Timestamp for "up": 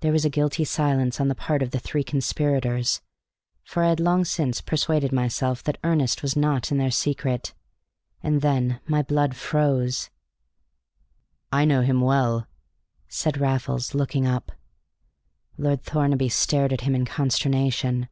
14.26-14.50